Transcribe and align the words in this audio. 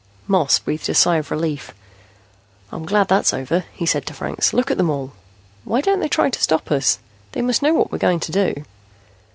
Moss 0.25 0.57
breathed 0.57 0.89
a 0.89 0.95
sigh 0.95 1.17
of 1.17 1.29
relief. 1.29 1.75
"I'm 2.71 2.87
glad 2.87 3.07
that's 3.07 3.35
over," 3.35 3.65
he 3.71 3.85
said 3.85 4.07
to 4.07 4.15
Franks. 4.15 4.51
"Look 4.51 4.71
at 4.71 4.77
them 4.77 4.89
all. 4.89 5.13
Why 5.63 5.79
don't 5.79 5.99
they 5.99 6.09
try 6.09 6.31
to 6.31 6.41
stop 6.41 6.71
us? 6.71 6.97
They 7.33 7.43
must 7.43 7.61
know 7.61 7.75
what 7.75 7.91
we're 7.91 7.99
going 7.99 8.21
to 8.21 8.31
do." 8.31 8.65